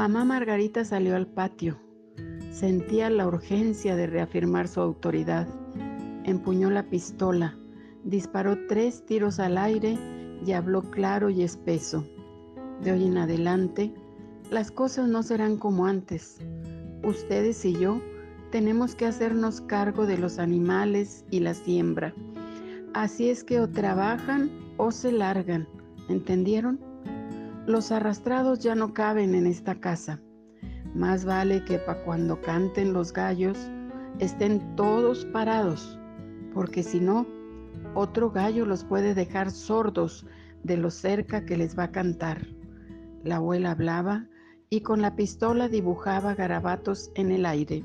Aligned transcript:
Mamá 0.00 0.24
Margarita 0.24 0.82
salió 0.82 1.14
al 1.14 1.26
patio. 1.26 1.78
Sentía 2.50 3.10
la 3.10 3.26
urgencia 3.26 3.96
de 3.96 4.06
reafirmar 4.06 4.66
su 4.66 4.80
autoridad. 4.80 5.46
Empuñó 6.24 6.70
la 6.70 6.88
pistola, 6.88 7.58
disparó 8.02 8.56
tres 8.66 9.04
tiros 9.04 9.38
al 9.38 9.58
aire 9.58 9.98
y 10.42 10.52
habló 10.52 10.80
claro 10.90 11.28
y 11.28 11.42
espeso. 11.42 12.06
De 12.82 12.92
hoy 12.92 13.04
en 13.04 13.18
adelante, 13.18 13.92
las 14.50 14.70
cosas 14.70 15.06
no 15.06 15.22
serán 15.22 15.58
como 15.58 15.84
antes. 15.84 16.38
Ustedes 17.04 17.62
y 17.66 17.74
yo 17.74 18.00
tenemos 18.50 18.94
que 18.94 19.04
hacernos 19.04 19.60
cargo 19.60 20.06
de 20.06 20.16
los 20.16 20.38
animales 20.38 21.26
y 21.30 21.40
la 21.40 21.52
siembra. 21.52 22.14
Así 22.94 23.28
es 23.28 23.44
que 23.44 23.60
o 23.60 23.68
trabajan 23.68 24.50
o 24.78 24.92
se 24.92 25.12
largan. 25.12 25.68
¿Entendieron? 26.08 26.89
Los 27.66 27.92
arrastrados 27.92 28.60
ya 28.60 28.74
no 28.74 28.94
caben 28.94 29.34
en 29.34 29.46
esta 29.46 29.74
casa. 29.74 30.20
Más 30.94 31.24
vale 31.24 31.64
que 31.64 31.78
para 31.78 32.02
cuando 32.04 32.40
canten 32.40 32.92
los 32.92 33.12
gallos 33.12 33.70
estén 34.18 34.74
todos 34.76 35.24
parados, 35.26 35.98
porque 36.52 36.82
si 36.82 37.00
no, 37.00 37.26
otro 37.94 38.30
gallo 38.30 38.66
los 38.66 38.84
puede 38.84 39.14
dejar 39.14 39.50
sordos 39.50 40.26
de 40.62 40.76
lo 40.76 40.90
cerca 40.90 41.44
que 41.44 41.56
les 41.56 41.78
va 41.78 41.84
a 41.84 41.92
cantar. 41.92 42.46
La 43.24 43.36
abuela 43.36 43.72
hablaba 43.72 44.26
y 44.68 44.80
con 44.80 45.02
la 45.02 45.14
pistola 45.16 45.68
dibujaba 45.68 46.34
garabatos 46.34 47.10
en 47.14 47.30
el 47.30 47.46
aire. 47.46 47.84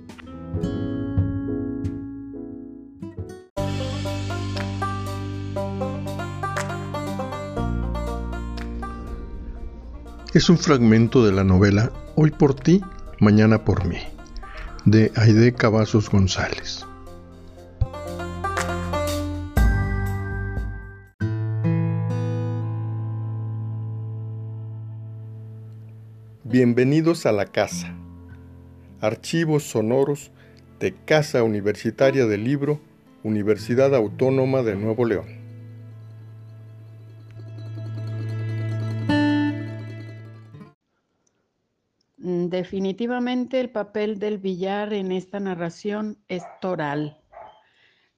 Es 10.36 10.50
un 10.50 10.58
fragmento 10.58 11.26
de 11.26 11.32
la 11.32 11.46
novela 11.46 11.94
Hoy 12.18 12.30
por 12.30 12.56
ti, 12.56 12.82
mañana 13.22 13.64
por 13.64 13.86
mí, 13.86 14.00
de 14.84 15.10
Aide 15.16 15.54
Cavazos 15.54 16.10
González. 16.10 16.86
Bienvenidos 26.44 27.26
a 27.26 27.32
la 27.32 27.46
casa. 27.46 27.96
Archivos 29.00 29.64
sonoros 29.64 30.32
de 30.82 30.94
Casa 31.06 31.44
Universitaria 31.44 32.26
del 32.26 32.44
Libro, 32.44 32.82
Universidad 33.24 33.96
Autónoma 33.96 34.64
de 34.64 34.76
Nuevo 34.76 35.06
León. 35.06 35.45
Definitivamente 42.56 43.60
el 43.60 43.70
papel 43.70 44.18
del 44.18 44.38
billar 44.38 44.94
en 44.94 45.12
esta 45.12 45.42
narración 45.42 46.18
es 46.30 46.42
toral, 46.62 47.22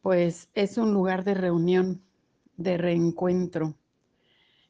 pues 0.04 0.52
es 0.54 0.78
un 0.78 0.94
lugar 0.94 1.24
de 1.24 1.34
reunión, 1.34 2.04
de 2.56 2.78
reencuentro, 2.78 3.74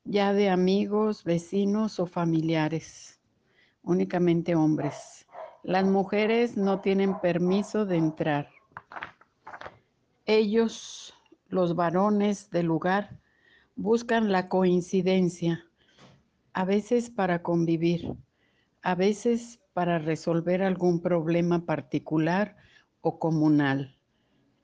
ya 0.06 0.32
de 0.32 0.50
amigos, 0.50 1.26
vecinos 1.26 2.00
o 2.00 2.06
familiares, 2.06 3.20
únicamente 3.84 4.56
hombres. 4.56 5.28
Las 5.64 5.84
mujeres 5.84 6.56
no 6.56 6.80
tienen 6.80 7.20
permiso 7.20 7.86
de 7.86 7.98
entrar. 7.98 8.50
Ellos, 10.26 11.14
los 11.50 11.76
varones 11.76 12.50
del 12.52 12.68
lugar, 12.68 13.20
buscan 13.76 14.32
la 14.32 14.48
coincidencia, 14.48 15.66
a 16.54 16.64
veces 16.64 17.10
para 17.10 17.44
convivir 17.44 18.16
a 18.82 18.96
veces 18.96 19.60
para 19.74 20.00
resolver 20.00 20.64
algún 20.64 21.02
problema 21.02 21.66
particular 21.66 22.56
o 23.02 23.20
comunal. 23.20 23.98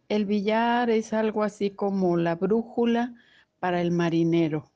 El 0.09 0.25
billar 0.25 0.89
es 0.89 1.13
algo 1.13 1.43
así 1.43 1.71
como 1.71 2.17
la 2.17 2.35
brújula 2.35 3.15
para 3.59 3.81
el 3.81 3.91
marinero. 3.91 4.71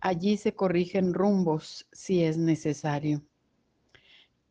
Allí 0.00 0.36
se 0.36 0.54
corrigen 0.54 1.12
rumbos 1.12 1.88
si 1.92 2.22
es 2.22 2.38
necesario. 2.38 3.22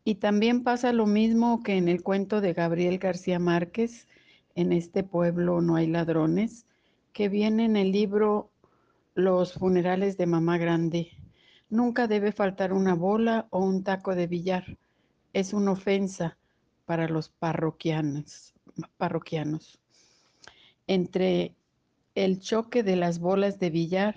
Y 0.03 0.15
también 0.15 0.63
pasa 0.63 0.93
lo 0.93 1.05
mismo 1.05 1.63
que 1.63 1.75
en 1.75 1.87
el 1.87 2.03
cuento 2.03 2.39
de 2.39 2.53
Gabriel 2.53 2.97
García 2.97 3.39
Márquez, 3.39 4.07
en 4.55 4.71
este 4.71 5.03
pueblo 5.03 5.59
no 5.61 5.75
hay 5.75 5.87
ladrones, 5.87 6.65
que 7.11 7.27
viene 7.27 7.65
en 7.65 7.75
el 7.75 7.91
libro 7.91 8.51
Los 9.15 9.53
funerales 9.53 10.17
de 10.17 10.27
Mamá 10.27 10.57
Grande. 10.57 11.16
Nunca 11.69 12.07
debe 12.07 12.31
faltar 12.31 12.71
una 12.71 12.95
bola 12.95 13.47
o 13.49 13.59
un 13.59 13.83
taco 13.83 14.15
de 14.15 14.27
billar. 14.27 14.77
Es 15.33 15.53
una 15.53 15.71
ofensa 15.71 16.37
para 16.85 17.09
los 17.09 17.29
parroquianos. 17.29 18.53
Entre 20.87 21.55
el 22.15 22.39
choque 22.39 22.83
de 22.83 22.95
las 22.95 23.19
bolas 23.19 23.59
de 23.59 23.69
billar 23.69 24.15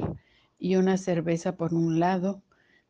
y 0.58 0.76
una 0.76 0.96
cerveza 0.96 1.56
por 1.56 1.74
un 1.74 1.98
lado, 1.98 2.42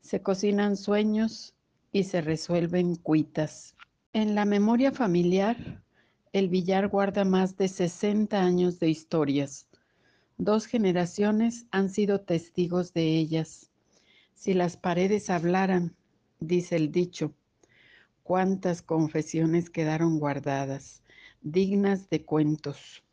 se 0.03 0.21
cocinan 0.21 0.77
sueños 0.77 1.55
y 1.91 2.05
se 2.05 2.21
resuelven 2.21 2.97
cuitas. 2.97 3.75
En 4.13 4.35
la 4.35 4.45
memoria 4.45 4.93
familiar, 4.93 5.83
el 6.33 6.49
billar 6.49 6.89
guarda 6.89 7.25
más 7.25 7.57
de 7.57 7.69
60 7.69 8.41
años 8.41 8.79
de 8.79 8.91
historias. 8.91 9.67
Dos 10.37 10.67
generaciones 10.67 11.67
han 11.71 11.89
sido 11.89 12.21
testigos 12.21 12.93
de 12.93 13.17
ellas. 13.17 13.70
Si 14.41 14.55
las 14.55 14.79
paredes 14.79 15.29
hablaran, 15.29 15.95
dice 16.39 16.75
el 16.77 16.91
dicho, 16.91 17.35
cuántas 18.23 18.81
confesiones 18.81 19.69
quedaron 19.69 20.19
guardadas, 20.19 21.03
dignas 21.43 22.09
de 22.09 22.25
cuentos. 22.25 23.05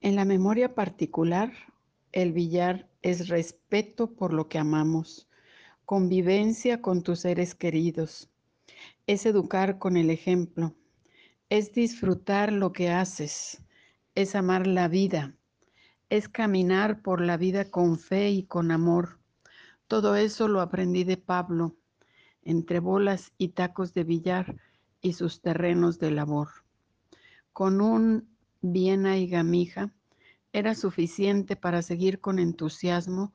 En 0.00 0.16
la 0.16 0.24
memoria 0.24 0.74
particular, 0.74 1.52
el 2.12 2.32
billar 2.32 2.88
es 3.02 3.28
respeto 3.28 4.14
por 4.14 4.32
lo 4.32 4.48
que 4.48 4.56
amamos, 4.56 5.28
convivencia 5.84 6.80
con 6.80 7.02
tus 7.02 7.20
seres 7.20 7.54
queridos, 7.54 8.30
es 9.06 9.26
educar 9.26 9.78
con 9.78 9.98
el 9.98 10.08
ejemplo, 10.08 10.74
es 11.50 11.74
disfrutar 11.74 12.50
lo 12.50 12.72
que 12.72 12.88
haces, 12.88 13.62
es 14.14 14.34
amar 14.34 14.66
la 14.66 14.88
vida, 14.88 15.34
es 16.08 16.30
caminar 16.30 17.02
por 17.02 17.20
la 17.20 17.36
vida 17.36 17.70
con 17.70 17.98
fe 17.98 18.30
y 18.30 18.44
con 18.44 18.70
amor, 18.70 19.19
todo 19.90 20.14
eso 20.14 20.46
lo 20.46 20.60
aprendí 20.60 21.02
de 21.02 21.16
Pablo, 21.16 21.74
entre 22.44 22.78
bolas 22.78 23.32
y 23.38 23.48
tacos 23.48 23.92
de 23.92 24.04
billar 24.04 24.54
y 25.00 25.14
sus 25.14 25.40
terrenos 25.42 25.98
de 25.98 26.12
labor. 26.12 26.48
Con 27.52 27.80
un 27.80 28.30
Viena 28.60 29.18
y 29.18 29.26
gamija 29.26 29.92
era 30.52 30.76
suficiente 30.76 31.56
para 31.56 31.82
seguir 31.82 32.20
con 32.20 32.38
entusiasmo 32.38 33.34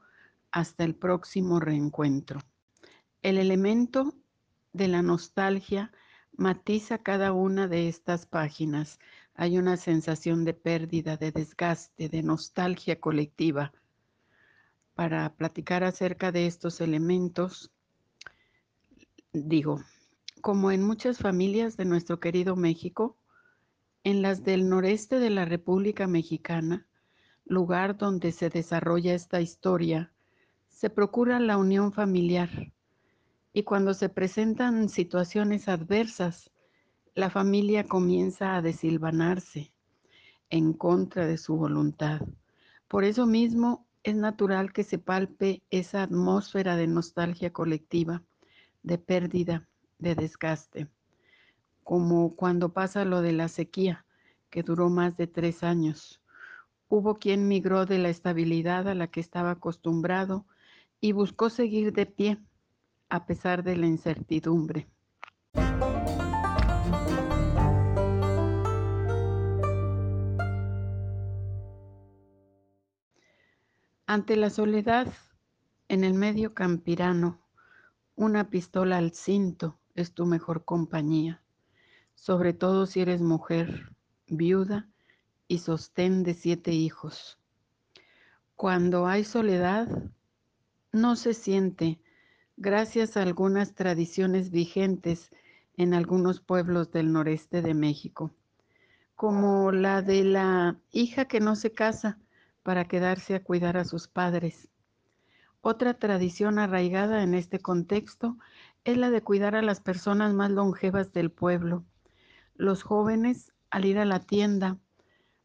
hasta 0.49 0.85
el 0.85 0.95
próximo 0.95 1.59
reencuentro. 1.59 2.39
El 3.21 3.37
elemento 3.37 4.13
de 4.71 4.87
la 4.87 5.01
nostalgia 5.01 5.91
matiza 6.37 6.99
cada 6.99 7.33
una 7.33 7.67
de 7.67 7.89
estas 7.89 8.27
páginas. 8.27 8.99
Hay 9.33 9.57
una 9.57 9.75
sensación 9.75 10.45
de 10.45 10.53
pérdida, 10.53 11.17
de 11.17 11.33
desgaste, 11.33 12.07
de 12.07 12.23
nostalgia 12.23 13.01
colectiva 13.01 13.73
para 14.95 15.35
platicar 15.35 15.83
acerca 15.83 16.31
de 16.31 16.47
estos 16.47 16.81
elementos, 16.81 17.71
digo, 19.33 19.83
como 20.41 20.71
en 20.71 20.83
muchas 20.83 21.17
familias 21.17 21.75
de 21.75 21.85
nuestro 21.85 22.19
querido 22.19 22.55
México, 22.55 23.17
en 24.03 24.21
las 24.21 24.43
del 24.43 24.69
noreste 24.69 25.19
de 25.19 25.29
la 25.29 25.45
República 25.45 26.07
Mexicana, 26.07 26.87
lugar 27.43 27.97
donde 27.97 28.31
se 28.31 28.49
desarrolla 28.49 29.13
esta 29.13 29.41
historia, 29.41 30.13
se 30.69 30.89
procura 30.89 31.39
la 31.39 31.57
unión 31.57 31.91
familiar 31.91 32.71
y 33.51 33.63
cuando 33.63 33.93
se 33.93 34.09
presentan 34.09 34.89
situaciones 34.89 35.67
adversas, 35.67 36.51
la 37.15 37.29
familia 37.29 37.85
comienza 37.85 38.55
a 38.55 38.61
desilvanarse 38.61 39.73
en 40.49 40.73
contra 40.73 41.25
de 41.25 41.37
su 41.37 41.55
voluntad. 41.55 42.21
Por 42.87 43.03
eso 43.03 43.25
mismo 43.25 43.87
es 44.05 44.15
natural 44.15 44.71
que 44.71 44.83
se 44.83 44.99
palpe 44.99 45.63
esa 45.71 46.03
atmósfera 46.03 46.75
de 46.75 46.85
nostalgia 46.85 47.51
colectiva, 47.51 48.21
de 48.83 48.99
pérdida, 48.99 49.67
de 49.97 50.13
desgaste, 50.13 50.87
como 51.83 52.35
cuando 52.35 52.71
pasa 52.71 53.03
lo 53.03 53.23
de 53.23 53.31
la 53.31 53.47
sequía, 53.47 54.05
que 54.51 54.61
duró 54.61 54.91
más 54.91 55.17
de 55.17 55.25
tres 55.25 55.63
años. 55.63 56.21
Hubo 56.87 57.17
quien 57.17 57.47
migró 57.47 57.87
de 57.87 57.97
la 57.97 58.09
estabilidad 58.09 58.87
a 58.87 58.93
la 58.93 59.07
que 59.07 59.21
estaba 59.21 59.49
acostumbrado 59.49 60.45
y 61.01 61.11
buscó 61.11 61.49
seguir 61.49 61.91
de 61.91 62.05
pie 62.05 62.37
a 63.09 63.25
pesar 63.25 63.63
de 63.63 63.75
la 63.75 63.87
incertidumbre. 63.87 64.87
Ante 74.07 74.35
la 74.35 74.51
soledad 74.51 75.11
en 75.87 76.03
el 76.03 76.13
medio 76.13 76.53
campirano, 76.53 77.41
Una 78.15 78.51
pistola 78.51 78.97
al 78.97 79.13
cinto 79.13 79.79
es 79.95 80.13
tu 80.13 80.27
mejor 80.27 80.63
compañía, 80.63 81.41
sobre 82.13 82.53
todo 82.53 82.85
si 82.85 83.01
eres 83.01 83.21
mujer, 83.21 83.95
viuda 84.27 84.87
y 85.47 85.57
sostén 85.57 86.21
de 86.21 86.35
siete 86.35 86.71
hijos. 86.71 87.39
Cuando 88.55 89.07
hay 89.07 89.23
soledad, 89.23 89.87
no 90.91 91.15
se 91.15 91.33
siente, 91.33 91.99
gracias 92.57 93.17
a 93.17 93.23
algunas 93.23 93.73
tradiciones 93.73 94.51
vigentes 94.51 95.31
en 95.77 95.95
algunos 95.95 96.41
pueblos 96.41 96.91
del 96.91 97.11
noreste 97.11 97.63
de 97.63 97.73
México, 97.73 98.31
como 99.15 99.71
la 99.71 100.03
de 100.03 100.23
la 100.23 100.79
hija 100.91 101.25
que 101.25 101.39
no 101.39 101.55
se 101.55 101.71
casa 101.71 102.19
para 102.65 102.85
quedarse 102.85 103.35
a 103.35 103.43
cuidar 103.43 103.77
a 103.77 103.85
sus 103.85 104.07
padres. 104.07 104.69
Otra 105.61 105.93
tradición 105.99 106.57
arraigada 106.57 107.21
en 107.21 107.35
este 107.35 107.59
contexto 107.59 108.39
es 108.85 108.97
la 108.97 109.11
de 109.11 109.21
cuidar 109.21 109.55
a 109.55 109.61
las 109.61 109.81
personas 109.81 110.33
más 110.33 110.49
longevas 110.49 111.13
del 111.13 111.29
pueblo. 111.29 111.85
Los 112.55 112.81
jóvenes, 112.81 113.53
al 113.69 113.85
ir 113.85 113.99
a 113.99 114.05
la 114.05 114.19
tienda, 114.19 114.79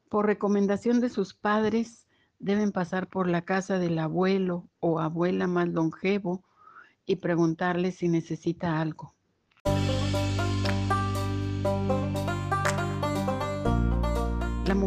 por 0.09 0.25
recomendación 0.25 1.03
de 1.03 1.11
sus 1.11 1.35
padres, 1.35 2.09
deben 2.39 2.73
pasar 2.73 3.07
por 3.07 3.29
la 3.29 3.43
casa 3.43 3.79
del 3.79 3.99
abuelo 3.99 4.71
o 4.81 4.99
abuela 4.99 5.47
más 5.47 5.69
longevo 5.69 6.43
y 7.05 7.17
preguntarle 7.17 7.93
si 7.93 8.09
necesita 8.09 8.81
algo. 8.81 9.15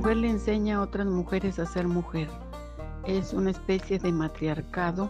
Mujer 0.03 0.17
le 0.17 0.29
enseña 0.31 0.75
a 0.75 0.81
otras 0.81 1.07
mujeres 1.07 1.59
a 1.59 1.65
ser 1.65 1.87
mujer. 1.87 2.27
Es 3.05 3.31
una 3.31 3.51
especie 3.51 3.99
de 3.99 4.11
matriarcado, 4.11 5.09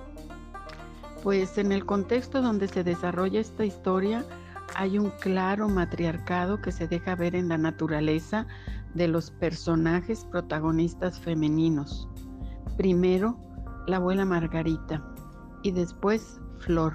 pues 1.24 1.58
en 1.58 1.72
el 1.72 1.84
contexto 1.84 2.44
donde 2.44 2.68
se 2.68 2.84
desarrolla 2.84 3.40
esta 3.40 3.66
historia 3.66 4.24
hay 4.76 5.00
un 5.00 5.10
claro 5.20 5.68
matriarcado 5.68 6.62
que 6.62 6.72
se 6.72 6.88
deja 6.88 7.16
ver 7.16 7.34
en 7.34 7.50
la 7.50 7.58
naturaleza 7.58 8.46
de 8.94 9.08
los 9.08 9.32
personajes 9.32 10.26
protagonistas 10.26 11.20
femeninos. 11.20 12.08
Primero, 12.78 13.36
la 13.88 13.96
abuela 13.96 14.26
Margarita 14.26 15.04
y 15.64 15.72
después 15.72 16.40
Flor. 16.60 16.94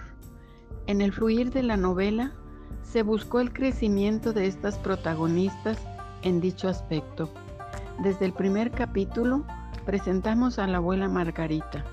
En 0.87 1.01
el 1.01 1.13
fluir 1.13 1.51
de 1.51 1.65
la 1.65 1.77
novela 1.77 2.33
se 2.85 3.03
buscó 3.03 3.41
el 3.41 3.53
crecimiento 3.53 4.33
de 4.33 4.47
estas 4.47 4.79
protagonistas 4.79 5.79
en 6.23 6.41
dicho 6.41 6.69
aspecto. 6.69 7.29
Desde 7.99 8.27
el 8.27 8.33
primer 8.33 8.71
capítulo 8.71 9.45
presentamos 9.85 10.61
a 10.61 10.69
la 10.69 10.79
abuela 10.79 11.09
Margarita, 11.09 11.85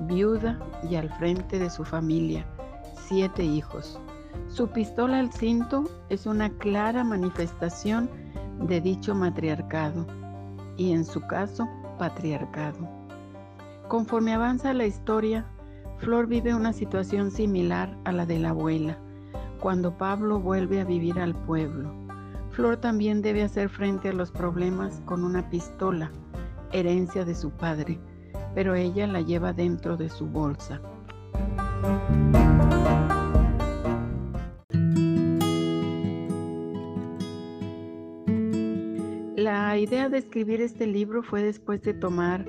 viuda 0.00 0.58
y 0.88 0.94
al 0.94 1.10
frente 1.10 1.58
de 1.58 1.68
su 1.68 1.84
familia, 1.84 2.46
siete 2.94 3.44
hijos. 3.44 4.00
Su 4.48 4.68
pistola 4.68 5.18
al 5.18 5.30
cinto 5.30 5.84
es 6.08 6.24
una 6.24 6.48
clara 6.48 7.04
manifestación 7.04 8.08
de 8.62 8.80
dicho 8.80 9.14
matriarcado 9.14 10.06
y 10.78 10.92
en 10.92 11.04
su 11.04 11.20
caso 11.26 11.68
patriarcado. 11.98 12.88
Conforme 13.88 14.32
avanza 14.32 14.72
la 14.72 14.86
historia, 14.86 15.44
Flor 15.98 16.26
vive 16.26 16.54
una 16.54 16.72
situación 16.72 17.30
similar 17.30 17.94
a 18.04 18.12
la 18.12 18.24
de 18.24 18.38
la 18.38 18.50
abuela, 18.50 18.96
cuando 19.60 19.98
Pablo 19.98 20.40
vuelve 20.40 20.80
a 20.80 20.84
vivir 20.84 21.20
al 21.20 21.34
pueblo. 21.34 21.99
Flor 22.60 22.76
también 22.76 23.22
debe 23.22 23.42
hacer 23.42 23.70
frente 23.70 24.10
a 24.10 24.12
los 24.12 24.30
problemas 24.30 25.00
con 25.06 25.24
una 25.24 25.48
pistola, 25.48 26.12
herencia 26.72 27.24
de 27.24 27.34
su 27.34 27.52
padre, 27.52 27.98
pero 28.54 28.74
ella 28.74 29.06
la 29.06 29.22
lleva 29.22 29.54
dentro 29.54 29.96
de 29.96 30.10
su 30.10 30.26
bolsa. 30.26 30.78
La 39.36 39.78
idea 39.78 40.10
de 40.10 40.18
escribir 40.18 40.60
este 40.60 40.86
libro 40.86 41.22
fue 41.22 41.42
después 41.42 41.80
de 41.80 41.94
tomar 41.94 42.44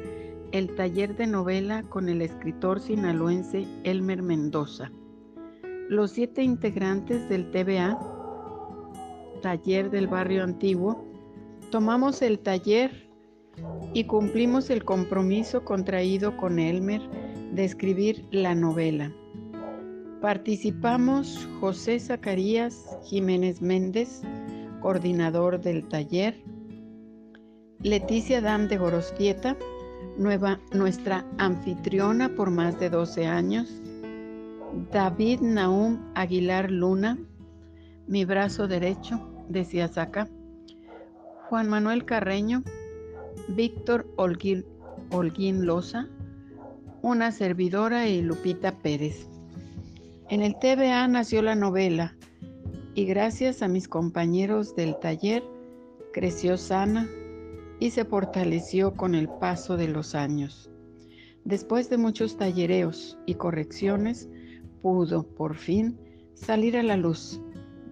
el 0.51 0.75
taller 0.75 1.15
de 1.15 1.27
novela 1.27 1.83
con 1.83 2.09
el 2.09 2.21
escritor 2.21 2.81
sinaloense 2.81 3.65
Elmer 3.85 4.21
Mendoza. 4.21 4.91
Los 5.87 6.11
siete 6.11 6.43
integrantes 6.43 7.29
del 7.29 7.49
TBA, 7.49 8.20
Taller 9.41 9.89
del 9.89 10.07
Barrio 10.07 10.43
Antiguo, 10.43 11.05
tomamos 11.71 12.21
el 12.21 12.39
taller 12.39 13.09
y 13.93 14.05
cumplimos 14.05 14.69
el 14.69 14.85
compromiso 14.85 15.65
contraído 15.65 16.37
con 16.37 16.59
Elmer 16.59 17.01
de 17.53 17.65
escribir 17.65 18.25
la 18.31 18.55
novela. 18.55 19.11
Participamos 20.21 21.47
José 21.59 21.99
Zacarías 21.99 22.97
Jiménez 23.03 23.61
Méndez, 23.61 24.21
coordinador 24.79 25.59
del 25.59 25.87
taller, 25.87 26.41
Leticia 27.81 28.41
Dam 28.41 28.67
de 28.67 28.77
Gorostieta, 28.77 29.57
nuestra 30.71 31.25
anfitriona 31.39 32.29
por 32.35 32.51
más 32.51 32.79
de 32.79 32.91
12 32.91 33.25
años, 33.25 33.81
David 34.91 35.41
Naum 35.41 35.99
Aguilar 36.13 36.69
Luna, 36.69 37.17
mi 38.07 38.23
brazo 38.23 38.67
derecho, 38.67 39.30
decía 39.51 39.87
Saca, 39.87 40.27
Juan 41.49 41.69
Manuel 41.69 42.05
Carreño, 42.05 42.63
Víctor 43.49 44.07
Holguín, 44.15 44.65
Holguín 45.11 45.65
Loza, 45.65 46.07
una 47.01 47.31
servidora 47.31 48.07
y 48.07 48.21
Lupita 48.21 48.77
Pérez. 48.79 49.27
En 50.29 50.41
el 50.41 50.57
TVA 50.59 51.07
nació 51.07 51.41
la 51.41 51.55
novela 51.55 52.15
y 52.95 53.05
gracias 53.05 53.61
a 53.61 53.67
mis 53.67 53.87
compañeros 53.87 54.75
del 54.75 54.97
taller 54.99 55.43
creció 56.11 56.57
sana, 56.57 57.09
y 57.79 57.89
se 57.89 58.05
fortaleció 58.05 58.93
con 58.93 59.15
el 59.15 59.27
paso 59.27 59.75
de 59.75 59.87
los 59.87 60.13
años. 60.13 60.69
Después 61.45 61.89
de 61.89 61.97
muchos 61.97 62.37
tallereos 62.37 63.17
y 63.25 63.35
correcciones, 63.35 64.29
pudo 64.83 65.23
por 65.23 65.55
fin 65.55 65.97
salir 66.35 66.77
a 66.77 66.83
la 66.83 66.95
luz, 66.95 67.41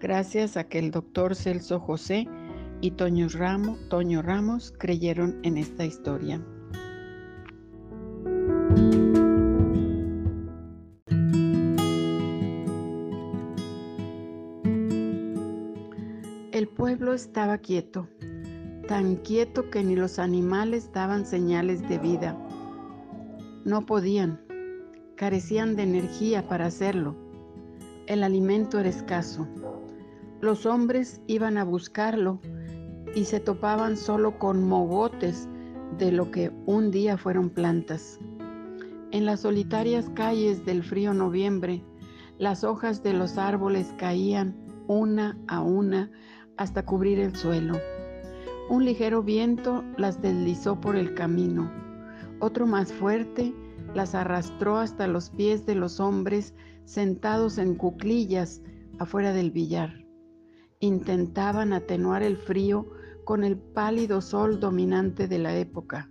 gracias 0.00 0.56
a 0.56 0.64
que 0.64 0.78
el 0.78 0.90
doctor 0.90 1.36
Celso 1.36 1.78
José 1.78 2.26
y 2.80 2.92
Toño 2.92 3.28
Toño 3.88 4.22
Ramos 4.22 4.72
creyeron 4.78 5.38
en 5.42 5.58
esta 5.58 5.84
historia. 5.84 6.44
El 16.52 16.68
pueblo 16.68 17.14
estaba 17.14 17.58
quieto 17.58 18.08
tan 18.90 19.14
quieto 19.14 19.70
que 19.70 19.84
ni 19.84 19.94
los 19.94 20.18
animales 20.18 20.92
daban 20.92 21.24
señales 21.24 21.88
de 21.88 21.96
vida. 21.98 22.36
No 23.64 23.86
podían, 23.86 24.40
carecían 25.16 25.76
de 25.76 25.84
energía 25.84 26.48
para 26.48 26.66
hacerlo. 26.66 27.14
El 28.08 28.24
alimento 28.24 28.80
era 28.80 28.88
escaso. 28.88 29.46
Los 30.40 30.64
hombres 30.64 31.20
iban 31.26 31.58
a 31.58 31.64
buscarlo 31.64 32.40
y 33.14 33.26
se 33.26 33.40
topaban 33.40 33.98
solo 33.98 34.38
con 34.38 34.66
mogotes 34.66 35.48
de 35.98 36.12
lo 36.12 36.30
que 36.30 36.50
un 36.64 36.90
día 36.90 37.18
fueron 37.18 37.50
plantas. 37.50 38.18
En 39.10 39.26
las 39.26 39.40
solitarias 39.40 40.08
calles 40.14 40.64
del 40.64 40.82
frío 40.82 41.12
noviembre, 41.12 41.84
las 42.38 42.64
hojas 42.64 43.02
de 43.02 43.12
los 43.12 43.36
árboles 43.36 43.92
caían 43.98 44.56
una 44.86 45.36
a 45.46 45.60
una 45.60 46.10
hasta 46.56 46.86
cubrir 46.86 47.18
el 47.18 47.36
suelo. 47.36 47.78
Un 48.70 48.86
ligero 48.86 49.22
viento 49.22 49.84
las 49.98 50.22
deslizó 50.22 50.80
por 50.80 50.96
el 50.96 51.14
camino. 51.14 51.70
Otro 52.38 52.66
más 52.66 52.94
fuerte 52.94 53.52
las 53.94 54.14
arrastró 54.14 54.78
hasta 54.78 55.06
los 55.06 55.28
pies 55.28 55.66
de 55.66 55.74
los 55.74 56.00
hombres 56.00 56.54
sentados 56.86 57.58
en 57.58 57.74
cuclillas 57.74 58.62
afuera 58.98 59.34
del 59.34 59.50
billar. 59.50 60.09
Intentaban 60.82 61.74
atenuar 61.74 62.22
el 62.22 62.38
frío 62.38 62.88
con 63.24 63.44
el 63.44 63.58
pálido 63.58 64.22
sol 64.22 64.60
dominante 64.60 65.28
de 65.28 65.38
la 65.38 65.54
época. 65.54 66.08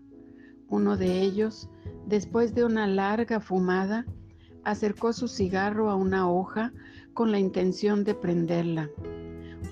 Uno 0.68 0.96
de 0.96 1.22
ellos, 1.22 1.68
después 2.06 2.54
de 2.54 2.66
una 2.66 2.86
larga 2.86 3.40
fumada, 3.40 4.06
acercó 4.64 5.12
su 5.12 5.28
cigarro 5.28 5.90
a 5.90 5.96
una 5.96 6.30
hoja 6.30 6.72
con 7.16 7.32
la 7.32 7.40
intención 7.40 8.04
de 8.04 8.14
prenderla. 8.14 8.92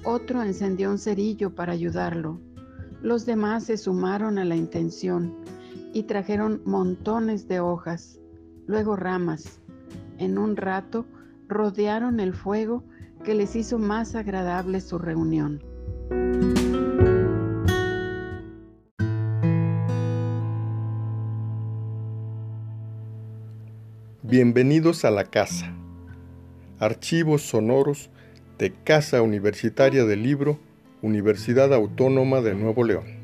Otro 0.04 0.42
encendió 0.42 0.90
un 0.90 0.98
cerillo 0.98 1.54
para 1.54 1.74
ayudarlo. 1.74 2.42
Los 3.00 3.28
demás 3.28 3.66
se 3.66 3.78
sumaron 3.78 4.40
a 4.40 4.46
la 4.46 4.56
intención 4.56 5.36
y 5.94 6.04
trajeron 6.04 6.64
montones 6.66 7.48
de 7.48 7.60
hojas, 7.60 8.20
luego 8.66 8.96
ramas. 8.96 9.62
En 10.18 10.40
un 10.40 10.58
rato 10.58 11.06
rodearon 11.48 12.20
el 12.20 12.34
fuego 12.34 12.84
que 13.28 13.36
les 13.36 13.58
hizo 13.58 13.78
más 13.78 14.16
agradable 14.16 14.80
su 14.80 14.98
reunión. 14.98 15.62
Bienvenidos 24.24 25.04
a 25.04 25.12
la 25.12 25.26
casa. 25.26 25.76
Archivos 26.80 27.42
sonoros 27.42 28.10
de 28.60 28.72
Casa 28.72 29.22
Universitaria 29.22 30.06
del 30.06 30.24
Libro, 30.24 30.58
Universidad 31.02 31.74
Autónoma 31.74 32.40
de 32.40 32.56
Nuevo 32.56 32.86
León. 32.86 33.17